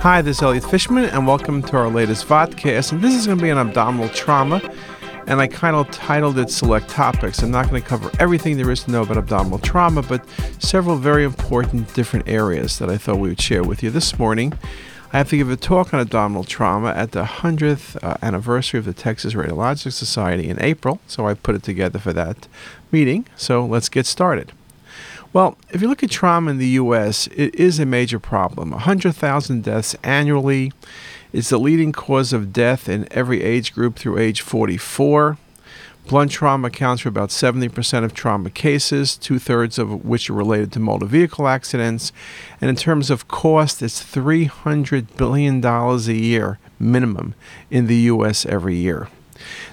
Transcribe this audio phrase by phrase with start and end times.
[0.00, 2.92] Hi, this is Elliot Fishman, and welcome to our latest vodcast.
[2.92, 4.62] And this is going to be an abdominal trauma,
[5.26, 7.42] and I kind of titled it Select Topics.
[7.42, 10.26] I'm not going to cover everything there is to know about abdominal trauma, but
[10.58, 14.54] several very important different areas that I thought we would share with you this morning.
[15.12, 18.86] I have to give a talk on abdominal trauma at the 100th uh, anniversary of
[18.86, 22.48] the Texas Radiologic Society in April, so I put it together for that
[22.90, 23.26] meeting.
[23.36, 24.52] So let's get started.
[25.32, 28.72] Well, if you look at trauma in the U.S., it is a major problem.
[28.72, 30.72] 100,000 deaths annually.
[31.32, 35.38] It's the leading cause of death in every age group through age 44.
[36.08, 40.72] Blunt trauma accounts for about 70% of trauma cases, two thirds of which are related
[40.72, 42.12] to motor vehicle accidents.
[42.60, 47.34] And in terms of cost, it's $300 billion a year minimum
[47.70, 48.44] in the U.S.
[48.46, 49.06] every year.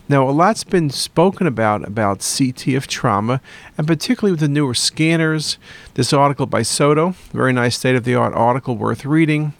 [0.09, 3.41] Now, a lot's been spoken about about CT of trauma,
[3.77, 5.57] and particularly with the newer scanners.
[5.95, 9.53] This article by Soto, very nice state of the art article worth reading,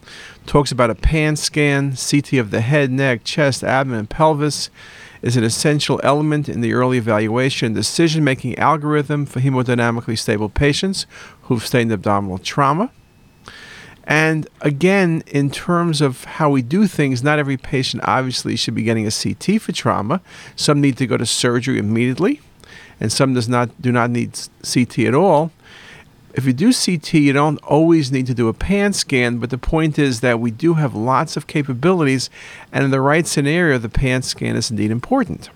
[0.46, 4.70] talks about a pan scan, CT of the head, neck, chest, abdomen, and pelvis
[5.22, 11.06] is an essential element in the early evaluation decision making algorithm for hemodynamically stable patients
[11.42, 12.90] who've sustained abdominal trauma.
[14.08, 18.82] And again, in terms of how we do things, not every patient obviously should be
[18.82, 20.22] getting a CT for trauma.
[20.56, 22.40] Some need to go to surgery immediately,
[22.98, 24.30] and some does not do not need
[24.62, 25.52] CT at all.
[26.32, 29.58] If you do CT, you don't always need to do a pan scan, but the
[29.58, 32.30] point is that we do have lots of capabilities,
[32.72, 35.50] and in the right scenario, the pan scan is indeed important.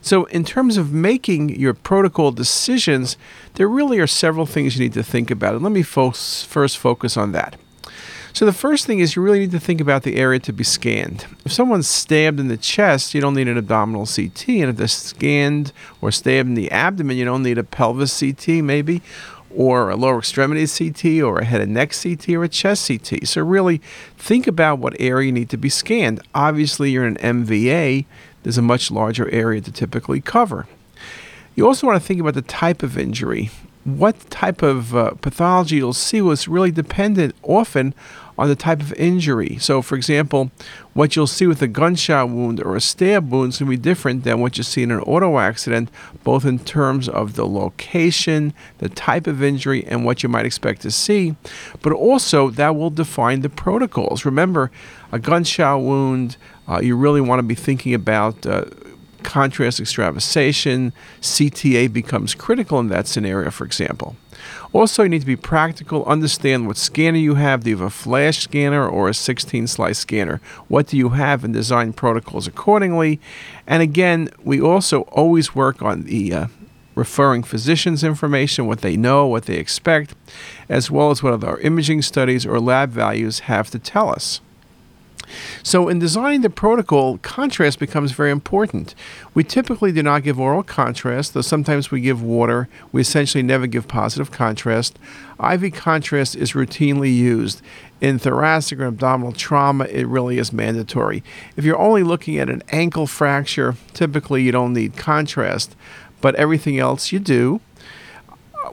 [0.00, 3.16] So, in terms of making your protocol decisions,
[3.54, 5.54] there really are several things you need to think about.
[5.54, 7.56] And let me fo- first focus on that.
[8.32, 10.64] So, the first thing is you really need to think about the area to be
[10.64, 11.26] scanned.
[11.44, 14.48] If someone's stabbed in the chest, you don't need an abdominal CT.
[14.48, 18.62] And if they're scanned or stabbed in the abdomen, you don't need a pelvis CT,
[18.62, 19.02] maybe,
[19.54, 23.26] or a lower extremity CT, or a head and neck CT, or a chest CT.
[23.26, 23.78] So, really
[24.16, 26.20] think about what area you need to be scanned.
[26.34, 28.04] Obviously, you're in an MVA
[28.42, 30.66] there's a much larger area to typically cover.
[31.54, 33.50] You also want to think about the type of injury.
[33.84, 37.94] What type of uh, pathology you'll see was really dependent often
[38.40, 39.58] on the type of injury.
[39.58, 40.50] So, for example,
[40.94, 43.82] what you'll see with a gunshot wound or a stab wound is going to be
[43.82, 45.90] different than what you see in an auto accident,
[46.24, 50.80] both in terms of the location, the type of injury, and what you might expect
[50.80, 51.36] to see.
[51.82, 54.24] But also, that will define the protocols.
[54.24, 54.70] Remember,
[55.12, 58.46] a gunshot wound, uh, you really want to be thinking about.
[58.46, 58.64] Uh,
[59.22, 64.16] contrast extravasation, CTA becomes critical in that scenario, for example.
[64.72, 67.64] Also, you need to be practical, understand what scanner you have.
[67.64, 70.40] Do you have a flash scanner or a 16 slice scanner?
[70.68, 73.20] What do you have and design protocols accordingly?
[73.66, 76.46] And again, we also always work on the uh,
[76.94, 80.14] referring physicians' information, what they know, what they expect,
[80.68, 84.40] as well as what our imaging studies or lab values have to tell us.
[85.62, 88.94] So, in designing the protocol, contrast becomes very important.
[89.34, 92.68] We typically do not give oral contrast, though sometimes we give water.
[92.92, 94.98] We essentially never give positive contrast.
[95.40, 97.62] IV contrast is routinely used.
[98.00, 101.22] In thoracic or abdominal trauma, it really is mandatory.
[101.56, 105.76] If you're only looking at an ankle fracture, typically you don't need contrast,
[106.20, 107.60] but everything else you do.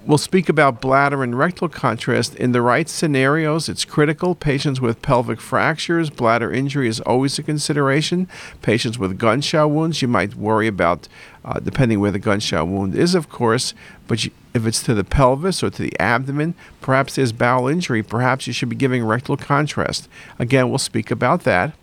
[0.06, 2.36] We'll speak about bladder and rectal contrast.
[2.36, 4.36] In the right scenarios, it's critical.
[4.36, 8.28] Patients with pelvic fractures, bladder injury is always a consideration.
[8.62, 11.08] Patients with gunshot wounds, you might worry about,
[11.46, 13.74] uh, depending where the gunshot wound is, of course.
[14.08, 18.03] But you, if it's to the pelvis or to the abdomen, perhaps there's bowel injury.
[18.03, 20.09] Perhaps you should be giving rectal contrast.
[20.38, 21.74] Again, we'll speak about that.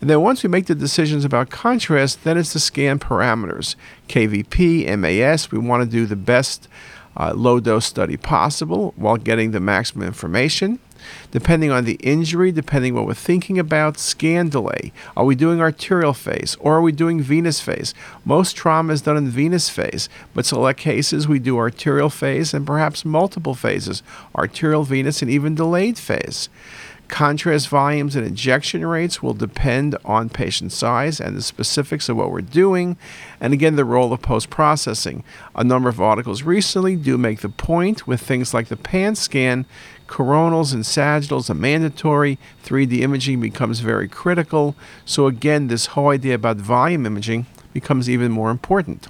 [0.00, 3.76] And then once we make the decisions about contrast, then it's the scan parameters
[4.08, 5.50] KVP, MAS.
[5.50, 6.68] We want to do the best
[7.16, 10.78] uh, low dose study possible while getting the maximum information.
[11.30, 14.92] Depending on the injury, depending what we're thinking about, scan delay.
[15.16, 17.94] Are we doing arterial phase or are we doing venous phase?
[18.24, 22.66] Most trauma is done in venous phase, but select cases we do arterial phase and
[22.66, 24.02] perhaps multiple phases,
[24.34, 26.48] arterial, venous, and even delayed phase.
[27.10, 32.30] Contrast volumes and injection rates will depend on patient size and the specifics of what
[32.30, 32.96] we're doing,
[33.40, 35.24] and again, the role of post processing.
[35.56, 39.66] A number of articles recently do make the point with things like the PAN scan,
[40.06, 44.76] coronals and sagittals are mandatory, 3D imaging becomes very critical.
[45.04, 49.08] So, again, this whole idea about volume imaging becomes even more important.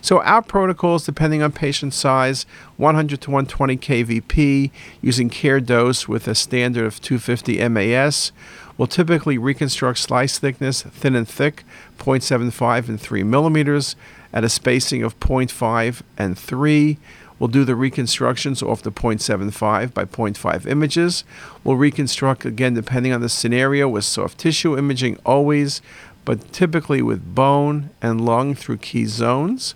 [0.00, 4.70] So our protocols, depending on patient size, 100 to 120 kVp,
[5.00, 8.32] using care dose with a standard of 250 MAS,
[8.76, 11.64] will typically reconstruct slice thickness, thin and thick,
[11.98, 13.96] 0.75 and 3 millimeters,
[14.32, 16.98] at a spacing of 0.5 and 3,
[17.38, 21.24] We'll do the reconstructions off the 0.75 by 0.5 images.
[21.62, 25.80] We'll reconstruct again depending on the scenario with soft tissue imaging always,
[26.28, 29.74] but typically with bone and lung through key zones.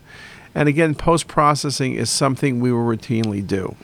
[0.54, 3.74] And again, post processing is something we will routinely do.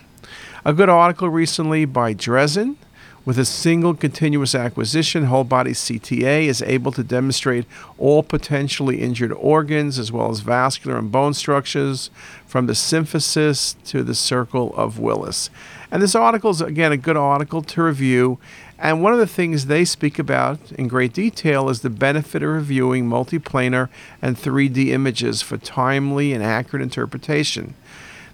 [0.63, 2.77] A good article recently by Dresden
[3.25, 7.65] with a single continuous acquisition, whole body CTA is able to demonstrate
[7.97, 12.11] all potentially injured organs as well as vascular and bone structures
[12.45, 15.49] from the symphysis to the circle of Willis.
[15.89, 18.37] And this article is, again, a good article to review.
[18.81, 22.49] And one of the things they speak about in great detail is the benefit of
[22.49, 23.89] reviewing multiplanar
[24.21, 27.75] and 3D images for timely and accurate interpretation.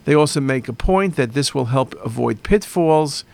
[0.06, 3.26] They also make a point that this will help avoid pitfalls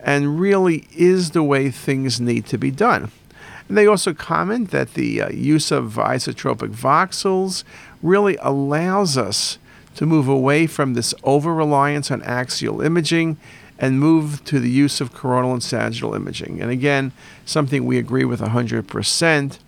[0.00, 3.10] and really is the way things need to be done.
[3.68, 7.64] And they also comment that the uh, use of isotropic voxels
[8.00, 9.58] really allows us
[9.96, 13.36] to move away from this over reliance on axial imaging
[13.80, 16.60] and move to the use of coronal and sagittal imaging.
[16.60, 17.12] And again,
[17.46, 19.58] something we agree with 100%.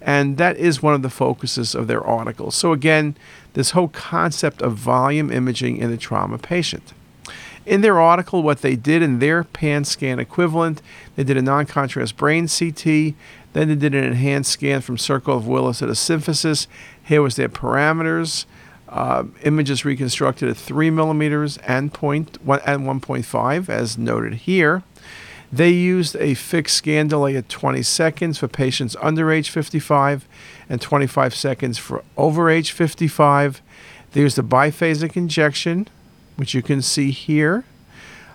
[0.00, 2.52] And that is one of the focuses of their article.
[2.52, 3.16] So, again,
[3.54, 6.92] this whole concept of volume imaging in a trauma patient.
[7.66, 10.80] In their article, what they did in their pan scan equivalent,
[11.16, 12.84] they did a non contrast brain CT,
[13.52, 16.68] then they did an enhanced scan from Circle of Willis at a symphysis.
[17.02, 18.44] Here was their parameters.
[18.88, 24.82] Uh, images reconstructed at 3 millimeters and, point, and 1.5, as noted here.
[25.52, 30.26] They used a fixed scan delay at 20 seconds for patients under age 55
[30.68, 33.62] and 25 seconds for over age 55.
[34.12, 35.88] They used a biphasic injection
[36.36, 37.64] which you can see here,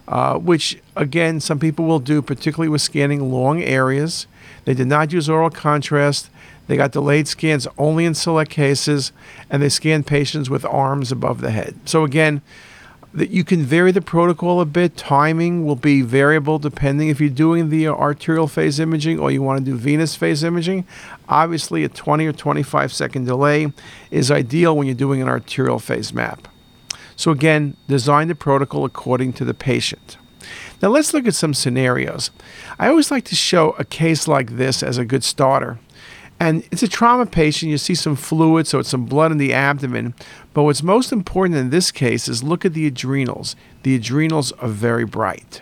[0.07, 4.27] uh, which again, some people will do, particularly with scanning long areas.
[4.65, 6.30] They did not use oral contrast.
[6.71, 9.12] They got delayed scans only in select cases,
[9.50, 11.77] and they scanned patients with arms above the head.
[11.83, 12.41] So again,
[13.13, 14.95] that you can vary the protocol a bit.
[14.95, 19.59] Timing will be variable depending if you're doing the arterial phase imaging or you want
[19.59, 20.88] to do venous phase imaging.
[21.27, 23.73] Obviously, a 20 or 25 second delay
[24.09, 26.47] is ideal when you're doing an arterial phase map.
[27.18, 30.15] So, again, design the protocol according to the patient.
[30.81, 32.31] Now, let's look at some scenarios.
[32.79, 35.79] I always like to show a case like this as a good starter.
[36.41, 37.69] And it's a trauma patient.
[37.69, 40.15] You see some fluid, so it's some blood in the abdomen.
[40.55, 43.55] But what's most important in this case is look at the adrenals.
[43.83, 45.61] The adrenals are very bright.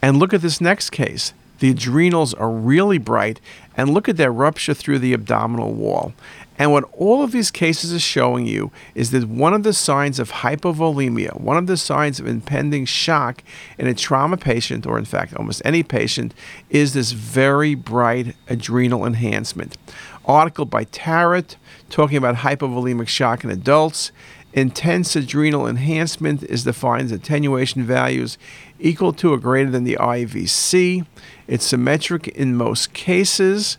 [0.00, 1.34] And look at this next case.
[1.58, 3.38] The adrenals are really bright,
[3.76, 6.14] and look at that rupture through the abdominal wall.
[6.58, 10.18] And what all of these cases are showing you is that one of the signs
[10.18, 13.42] of hypovolemia, one of the signs of impending shock
[13.76, 16.32] in a trauma patient, or in fact almost any patient,
[16.70, 19.76] is this very bright adrenal enhancement.
[20.26, 21.56] Article by Tarrant
[21.90, 24.12] talking about hypovolemic shock in adults.
[24.52, 28.38] Intense adrenal enhancement is defined as attenuation values
[28.78, 31.04] equal to or greater than the IVC.
[31.48, 33.78] It's symmetric in most cases.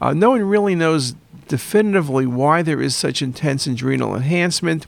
[0.00, 1.14] Uh, no one really knows
[1.48, 4.86] definitively why there is such intense adrenal enhancement.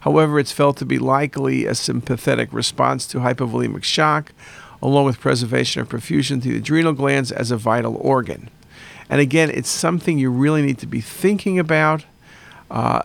[0.00, 4.32] However, it's felt to be likely a sympathetic response to hypovolemic shock,
[4.80, 8.48] along with preservation of perfusion to the adrenal glands as a vital organ.
[9.08, 12.04] And again, it's something you really need to be thinking about.
[12.70, 13.02] Uh,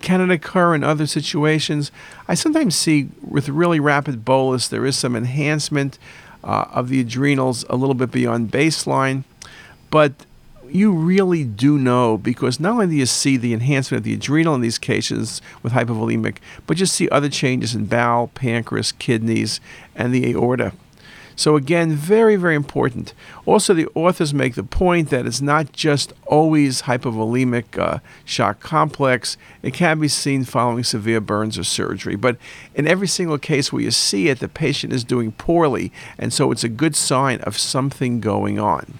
[0.00, 1.92] can it occur in other situations?
[2.26, 5.98] I sometimes see with really rapid bolus, there is some enhancement
[6.42, 9.24] uh, of the adrenals a little bit beyond baseline,
[9.90, 10.12] but
[10.72, 14.54] you really do know because not only do you see the enhancement of the adrenal
[14.54, 19.60] in these cases with hypovolemic, but you see other changes in bowel, pancreas, kidneys,
[19.94, 20.72] and the aorta.
[21.40, 23.14] So, again, very, very important.
[23.46, 29.38] Also, the authors make the point that it's not just always hypovolemic uh, shock complex,
[29.62, 32.14] it can be seen following severe burns or surgery.
[32.14, 32.36] But
[32.74, 36.52] in every single case where you see it, the patient is doing poorly, and so
[36.52, 38.98] it's a good sign of something going on.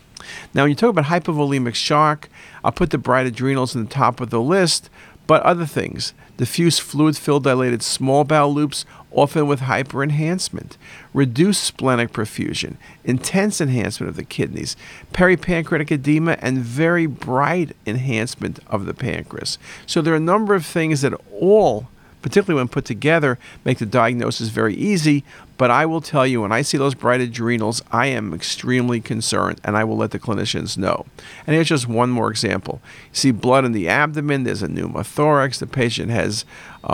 [0.55, 2.31] Now, when you talk about hypovolemic shock,
[2.65, 4.89] I'll put the bright adrenals in the top of the list,
[5.27, 10.79] but other things diffuse fluid filled dilated small bowel loops, often with hyperenhancement,
[11.13, 14.75] reduced splenic perfusion, intense enhancement of the kidneys,
[15.13, 19.59] peripancreatic edema, and very bright enhancement of the pancreas.
[19.87, 21.89] So there are a number of things that all
[22.23, 25.25] particularly when put together, make the diagnosis very easy.
[25.57, 29.61] But I will tell you, when I see those bright adrenals, I am extremely concerned
[29.63, 31.05] and I will let the clinicians know.
[31.47, 32.81] And here's just one more example.
[32.85, 36.45] You see blood in the abdomen, there's a pneumothorax, the patient has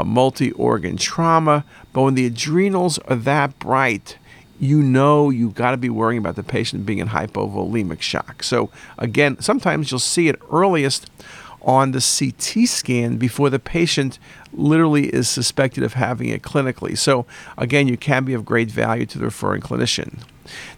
[0.04, 1.64] multi organ trauma.
[1.92, 4.18] But when the adrenals are that bright,
[4.58, 8.42] you know you've got to be worrying about the patient being in hypovolemic shock.
[8.42, 11.10] So, again, sometimes you'll see it earliest
[11.66, 14.20] on the CT scan before the patient
[14.52, 16.96] literally is suspected of having it clinically.
[16.96, 17.26] So,
[17.58, 20.20] again, you can be of great value to the referring clinician.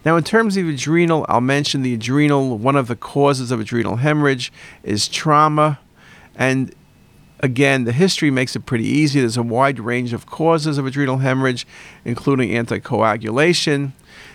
[0.03, 2.57] Now, in terms of adrenal, I'll mention the adrenal.
[2.57, 4.51] One of the causes of adrenal hemorrhage
[4.83, 5.79] is trauma.
[6.35, 6.73] And
[7.39, 9.19] again, the history makes it pretty easy.
[9.19, 11.67] There's a wide range of causes of adrenal hemorrhage,
[12.03, 13.91] including anticoagulation,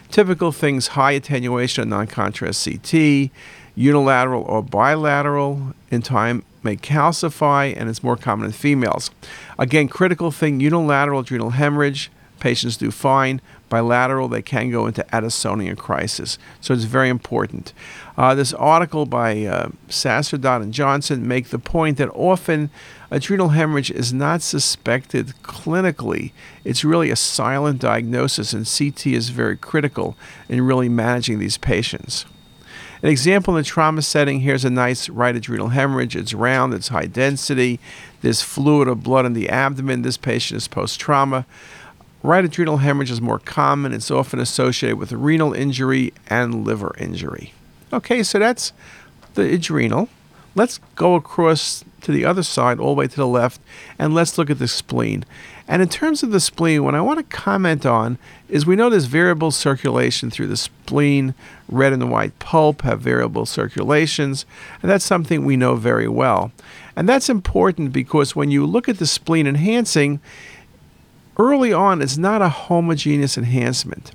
[0.09, 3.31] typical things high attenuation non contrast CT,
[3.75, 9.11] unilateral or bilateral, in time may calcify, and it's more common in females.
[9.59, 13.41] Again, critical thing unilateral adrenal hemorrhage, patients do fine.
[13.69, 16.39] Bilateral, they can go into Addisonian crisis.
[16.61, 17.73] So it's very important.
[18.17, 19.71] Uh, this article by uh,
[20.05, 22.71] and Johnson make the point that often
[23.11, 26.33] adrenal hemorrhage is not suspected clinically.
[26.65, 30.17] It's really a silent diagnosis, and CT is very critical
[30.49, 32.27] in really managing these patients.
[33.05, 36.17] An example in the trauma setting here's a nice right adrenal hemorrhage.
[36.17, 37.79] It's round, it's high density,
[38.23, 40.01] there's fluid or blood in the abdomen.
[40.01, 41.45] This patient is post trauma.
[42.23, 43.93] Right adrenal hemorrhage is more common.
[43.93, 47.53] It's often associated with renal injury and liver injury.
[47.93, 48.73] Okay, so that's
[49.35, 50.09] the adrenal.
[50.55, 53.61] Let's go across to the other side, all the way to the left,
[53.99, 55.27] and let's look at the spleen.
[55.67, 58.19] And in terms of the spleen, what I want to comment on
[58.49, 61.35] is we know there's variable circulation through the spleen.
[61.69, 64.45] Red and white pulp have variable circulations,
[64.83, 66.53] and that's something we know very well.
[66.97, 70.21] And that's important because when you look at the spleen enhancing,
[71.39, 74.13] early on it's not a homogeneous enhancement.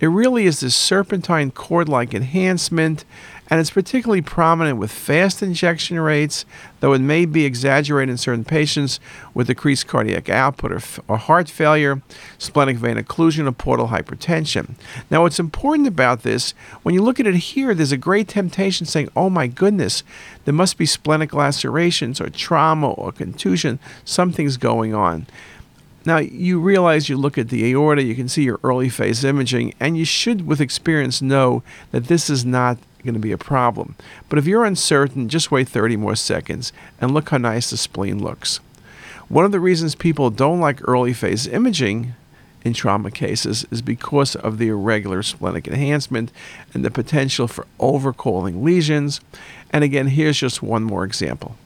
[0.00, 3.04] It really is this serpentine cord like enhancement,
[3.50, 6.44] and it's particularly prominent with fast injection rates,
[6.78, 9.00] though it may be exaggerated in certain patients
[9.34, 12.00] with decreased cardiac output or, or heart failure,
[12.38, 14.74] splenic vein occlusion, or portal hypertension.
[15.10, 16.52] Now, what's important about this,
[16.84, 20.04] when you look at it here, there's a great temptation saying, oh my goodness,
[20.44, 25.26] there must be splenic lacerations or trauma or contusion, something's going on.
[26.06, 29.74] Now, you realize you look at the aorta, you can see your early phase imaging,
[29.78, 33.96] and you should, with experience, know that this is not going to be a problem.
[34.28, 38.22] But if you're uncertain, just wait 30 more seconds and look how nice the spleen
[38.22, 38.60] looks.
[39.28, 42.14] One of the reasons people don't like early phase imaging
[42.62, 46.32] in trauma cases is because of the irregular splenic enhancement
[46.74, 49.20] and the potential for overcalling lesions.
[49.70, 51.56] And again, here's just one more example.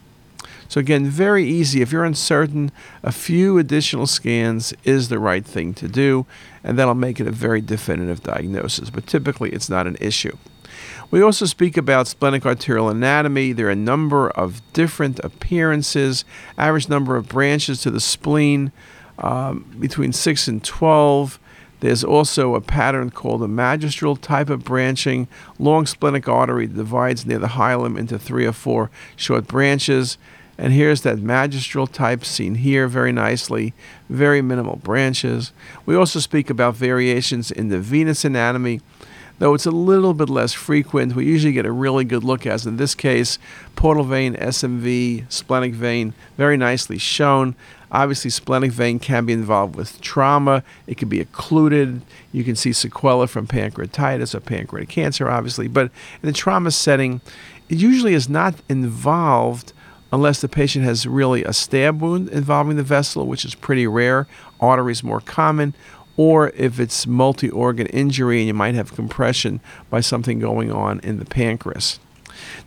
[0.67, 1.81] So, again, very easy.
[1.81, 2.71] If you're uncertain,
[3.03, 6.25] a few additional scans is the right thing to do,
[6.63, 8.89] and that'll make it a very definitive diagnosis.
[8.89, 10.37] But typically, it's not an issue.
[11.15, 13.53] We also speak about splenic arterial anatomy.
[13.53, 16.25] There are a number of different appearances,
[16.57, 18.73] average number of branches to the spleen
[19.19, 21.39] um, between 6 and 12.
[21.79, 25.29] There's also a pattern called a magistral type of branching.
[25.57, 30.17] Long splenic artery divides near the hilum into three or four short branches.
[30.57, 33.73] And here's that magistral type seen here very nicely,
[34.09, 35.53] very minimal branches.
[35.85, 38.81] We also speak about variations in the venous anatomy
[39.39, 41.15] though it's a little bit less frequent.
[41.15, 43.37] We usually get a really good look, as in this case,
[43.75, 47.55] portal vein, SMV, splenic vein, very nicely shown.
[47.91, 50.63] Obviously, splenic vein can be involved with trauma.
[50.87, 52.01] It can be occluded.
[52.31, 55.67] You can see sequela from pancreatitis or pancreatic cancer, obviously.
[55.67, 57.21] But in the trauma setting,
[57.69, 59.73] it usually is not involved
[60.11, 64.27] unless the patient has really a stab wound involving the vessel, which is pretty rare.
[64.59, 65.73] Arteries more common,
[66.17, 70.99] or if it's multi organ injury and you might have compression by something going on
[71.01, 71.99] in the pancreas.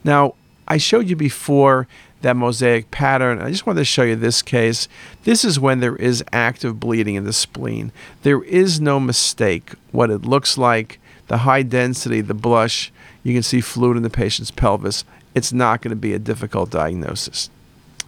[0.04, 0.34] Now,
[0.66, 1.88] I showed you before
[2.20, 3.40] that mosaic pattern.
[3.40, 4.88] I just wanted to show you this case.
[5.24, 7.92] This is when there is active bleeding in the spleen.
[8.22, 12.92] There is no mistake what it looks like, the high density, the blush.
[13.22, 15.04] You can see fluid in the patient's pelvis.
[15.34, 17.50] It's not going to be a difficult diagnosis.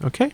[0.02, 0.32] Okay?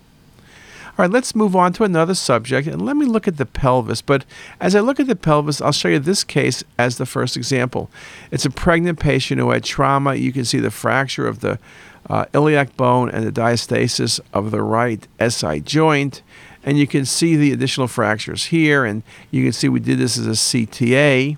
[0.98, 4.00] All right, let's move on to another subject and let me look at the pelvis.
[4.00, 4.24] But
[4.62, 7.90] as I look at the pelvis, I'll show you this case as the first example.
[8.30, 10.14] It's a pregnant patient who had trauma.
[10.14, 11.58] You can see the fracture of the
[12.08, 16.22] uh, iliac bone and the diastasis of the right SI joint.
[16.64, 18.86] And you can see the additional fractures here.
[18.86, 21.36] And you can see we did this as a CTA.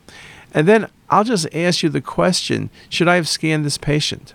[0.54, 4.34] And then I'll just ask you the question should I have scanned this patient?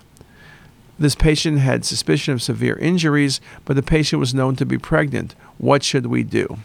[0.99, 5.35] This patient had suspicion of severe injuries, but the patient was known to be pregnant.
[5.57, 6.59] What should we do?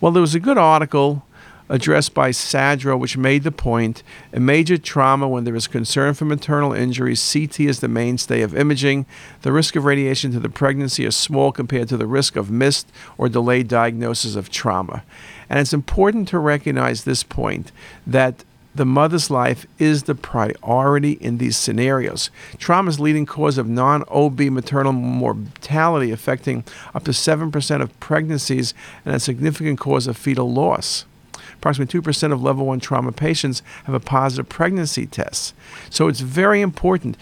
[0.00, 1.24] Well, there was a good article
[1.68, 6.24] addressed by Sadro, which made the point a major trauma when there is concern for
[6.24, 9.06] maternal injuries, CT is the mainstay of imaging.
[9.42, 12.90] The risk of radiation to the pregnancy is small compared to the risk of missed
[13.16, 15.04] or delayed diagnosis of trauma.
[15.48, 17.72] And it's important to recognize this point
[18.06, 22.30] that the mother's life is the priority in these scenarios.
[22.58, 26.64] Trauma is leading cause of non-OB maternal mortality, affecting
[26.94, 31.04] up to 7% of pregnancies and a significant cause of fetal loss.
[31.54, 35.54] Approximately 2% of level 1 trauma patients have a positive pregnancy test.
[35.88, 37.16] So it's very important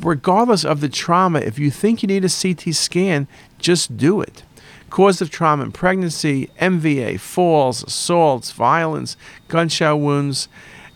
[0.00, 3.26] regardless of the trauma, if you think you need a CT scan,
[3.58, 4.42] just do it.
[4.90, 9.16] Cause of trauma in pregnancy, MVA, falls, assaults, violence,
[9.48, 10.48] gunshot wounds.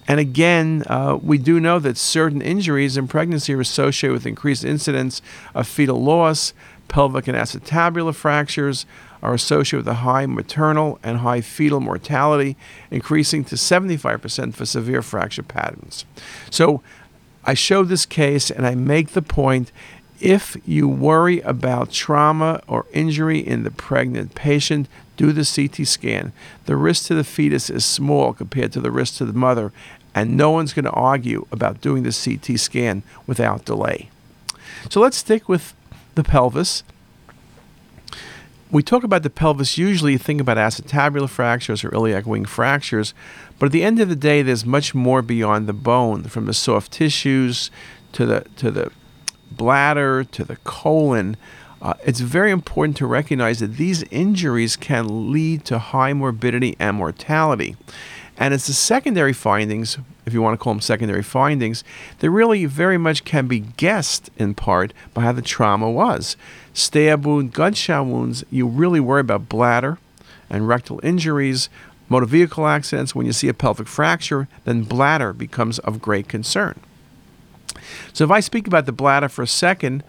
[0.09, 4.65] And again, uh, we do know that certain injuries in pregnancy are associated with increased
[4.65, 5.23] incidence
[5.55, 6.55] of fetal loss.
[6.89, 8.85] Pelvic and acetabular fractures
[9.23, 12.57] are associated with a high maternal and high fetal mortality,
[12.91, 16.05] increasing to 75% for severe fracture patterns.
[16.51, 16.83] So
[17.45, 19.73] I show this case and I make the point
[20.23, 26.33] if you worry about trauma or injury in the pregnant patient, do the CT scan.
[26.67, 29.73] The risk to the fetus is small compared to the risk to the mother,
[30.15, 34.11] and no one's going to argue about doing the CT scan without delay.
[34.89, 35.75] So let's stick with
[36.15, 36.85] the pelvis.
[38.71, 43.13] We talk about the pelvis, usually think about acetabular fractures or iliac wing fractures,
[43.59, 46.55] but at the end of the day, there's much more beyond the bone, from the
[46.55, 47.71] soft tissues
[48.13, 48.93] to the, to the
[49.57, 51.37] bladder to the colon,
[51.81, 56.97] uh, it's very important to recognize that these injuries can lead to high morbidity and
[56.97, 57.77] mortality.
[58.37, 61.85] And it's the secondary findings, if you want to call them secondary findings,
[62.21, 66.37] that really very much can be guessed in part by how the trauma was.
[66.73, 69.99] Stab wound, gunshot wounds, you really worry about bladder
[70.49, 71.69] and rectal injuries,
[72.09, 73.15] motor vehicle accidents.
[73.15, 76.79] When you see a pelvic fracture, then bladder becomes of great concern.
[78.13, 80.05] So if I speak about the bladder for a second,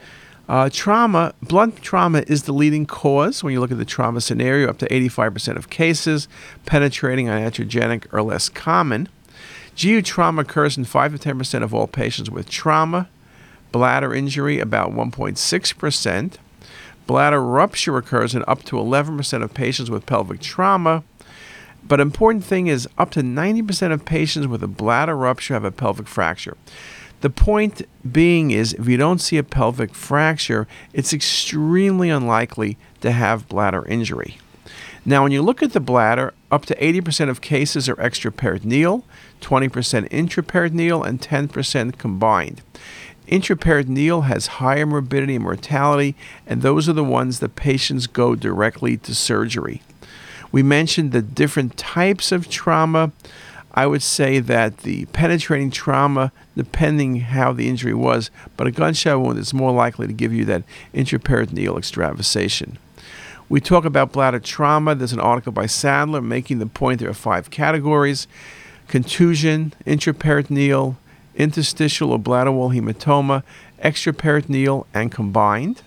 [0.49, 4.69] uh, trauma, blunt trauma is the leading cause when you look at the trauma scenario,
[4.69, 6.27] up to 85% of cases.
[6.65, 9.07] Penetrating, iatrogenic, or less common.
[9.79, 13.09] GU trauma occurs in 5 to 10% of all patients with trauma.
[13.71, 16.33] Bladder injury, about 1.6%.
[17.07, 21.03] Bladder rupture occurs in up to 11% of patients with pelvic trauma.
[21.85, 25.71] But important thing is, up to 90% of patients with a bladder rupture have a
[25.71, 26.55] pelvic fracture.
[27.23, 33.13] The point being is if you don't see a pelvic fracture, it's extremely unlikely to
[33.13, 34.39] have bladder injury.
[35.05, 39.03] Now, when you look at the bladder, up to 80% of cases are extraperitoneal,
[39.39, 42.61] 20% intraperitoneal, and 10% combined.
[43.29, 48.97] Intraperitoneal has higher morbidity and mortality, and those are the ones that patients go directly
[48.97, 49.81] to surgery.
[50.51, 53.13] We mentioned the different types of trauma.
[53.73, 59.19] I would say that the penetrating trauma, depending how the injury was, but a gunshot
[59.19, 62.77] wound is more likely to give you that intraperitoneal extravasation.
[63.49, 64.95] We talk about bladder trauma.
[64.95, 68.27] There's an article by Sadler making the point there are five categories
[68.87, 70.95] contusion, intraperitoneal,
[71.35, 73.41] interstitial or bladder wall hematoma,
[73.81, 75.81] extraperitoneal, and combined.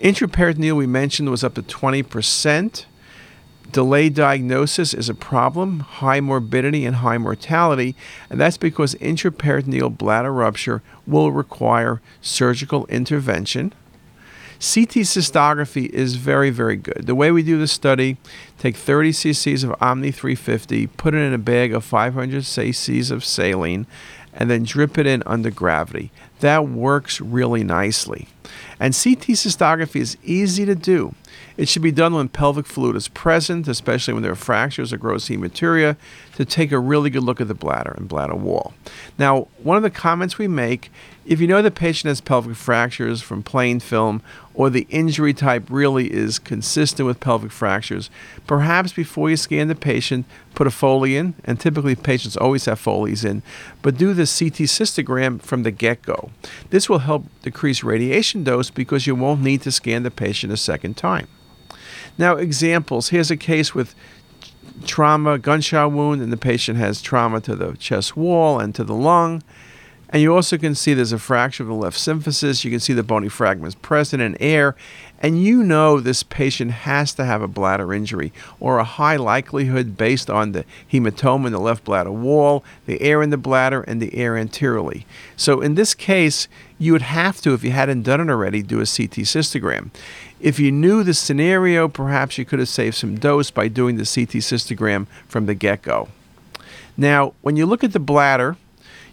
[0.00, 2.84] Intraperitoneal, we mentioned, was up to 20%.
[3.72, 7.94] Delayed diagnosis is a problem, high morbidity and high mortality,
[8.28, 13.72] and that's because intraperitoneal bladder rupture will require surgical intervention.
[14.58, 17.06] CT cystography is very, very good.
[17.06, 18.16] The way we do the study,
[18.58, 23.24] take 30 cc's of Omni 350, put it in a bag of 500 cc's of
[23.24, 23.86] saline,
[24.34, 26.10] and then drip it in under gravity.
[26.40, 28.28] That works really nicely.
[28.78, 31.14] And CT cystography is easy to do.
[31.56, 34.96] It should be done when pelvic fluid is present, especially when there are fractures or
[34.96, 35.96] gross hematuria,
[36.36, 38.72] to take a really good look at the bladder and bladder wall.
[39.18, 40.90] Now, one of the comments we make
[41.30, 44.20] if you know the patient has pelvic fractures from plain film
[44.52, 48.10] or the injury type really is consistent with pelvic fractures,
[48.48, 52.80] perhaps before you scan the patient, put a Foley in, and typically patients always have
[52.80, 53.42] Foleys in,
[53.80, 56.30] but do the CT cystogram from the get go.
[56.70, 60.56] This will help decrease radiation dose because you won't need to scan the patient a
[60.56, 61.28] second time.
[62.20, 63.94] Now, examples here's a case with
[64.84, 68.94] trauma, gunshot wound, and the patient has trauma to the chest wall and to the
[68.94, 69.42] lung.
[70.10, 72.62] And you also can see there's a fracture of the left symphysis.
[72.62, 74.76] You can see the bony fragments present in air.
[75.20, 79.96] And you know this patient has to have a bladder injury or a high likelihood
[79.96, 84.02] based on the hematoma in the left bladder wall, the air in the bladder, and
[84.02, 85.06] the air anteriorly.
[85.36, 86.48] So in this case,
[86.80, 89.90] you would have to, if you hadn't done it already, do a CT cystogram.
[90.40, 94.04] If you knew the scenario, perhaps you could have saved some dose by doing the
[94.04, 96.08] CT cystogram from the get go.
[96.96, 98.56] Now, when you look at the bladder,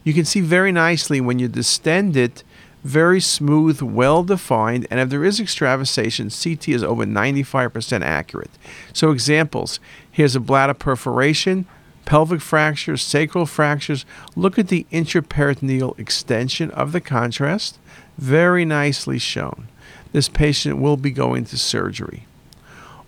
[0.05, 2.41] you can see very nicely when you distend it,
[2.85, 8.51] very smooth, well defined, and if there is extravasation, CT is over 95% accurate.
[8.93, 11.65] So, examples here's a bladder perforation,
[12.07, 14.05] pelvic fractures, sacral fractures.
[14.33, 17.77] Look at the intraperitoneal extension of the contrast.
[18.17, 19.67] Very nicely shown.
[20.13, 22.25] This patient will be going to surgery.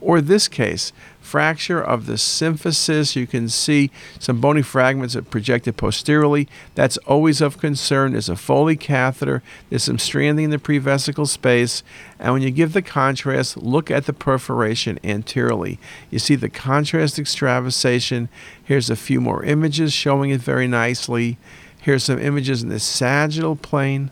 [0.01, 3.15] Or this case, fracture of the symphysis.
[3.15, 6.47] You can see some bony fragments that projected posteriorly.
[6.73, 8.13] That's always of concern.
[8.13, 9.43] There's a Foley catheter.
[9.69, 11.83] There's some stranding in the prevesical space.
[12.17, 15.79] And when you give the contrast, look at the perforation anteriorly.
[16.09, 18.29] You see the contrast extravasation.
[18.63, 21.37] Here's a few more images showing it very nicely.
[21.81, 24.11] Here's some images in the sagittal plane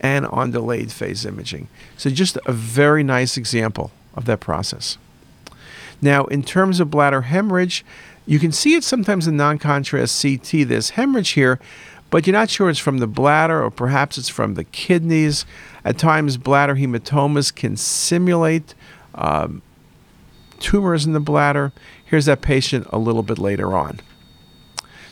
[0.00, 1.68] and on delayed phase imaging.
[1.96, 4.98] So just a very nice example of that process.
[6.00, 7.84] Now, in terms of bladder hemorrhage,
[8.26, 10.68] you can see it sometimes in non contrast CT.
[10.68, 11.60] There's hemorrhage here,
[12.10, 15.46] but you're not sure it's from the bladder or perhaps it's from the kidneys.
[15.84, 18.74] At times, bladder hematomas can simulate
[19.14, 19.62] um,
[20.58, 21.72] tumors in the bladder.
[22.04, 24.00] Here's that patient a little bit later on.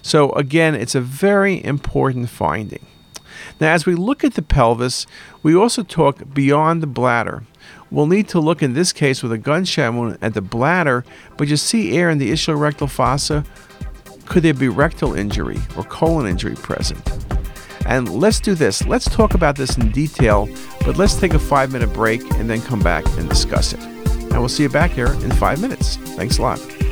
[0.02, 2.84] So, again, it's a very important finding.
[3.60, 5.06] Now, as we look at the pelvis,
[5.42, 7.44] we also talk beyond the bladder.
[7.94, 11.04] We'll need to look in this case with a gunshot wound at the bladder,
[11.36, 13.44] but you see air in the ischial fossa.
[14.26, 17.08] Could there be rectal injury or colon injury present?
[17.86, 18.84] And let's do this.
[18.84, 20.48] Let's talk about this in detail,
[20.84, 23.80] but let's take a five minute break and then come back and discuss it.
[23.80, 25.94] And we'll see you back here in five minutes.
[25.96, 26.83] Thanks a lot.